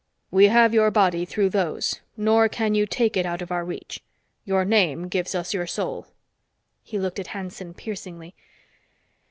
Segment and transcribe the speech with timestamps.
[0.31, 4.01] We have your body through those, nor can you take it out of our reach.
[4.45, 6.07] Your name gives us your soul."
[6.81, 8.33] He looked at Hanson piercingly.